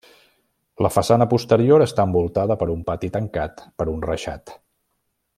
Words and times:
La 0.85 0.89
façana 0.93 1.27
posterior 1.33 1.85
està 1.87 2.05
envoltada 2.09 2.57
per 2.61 2.69
un 2.77 2.81
pati 2.87 3.11
tancat 3.17 3.61
per 3.83 3.87
un 3.95 4.01
reixat. 4.11 4.57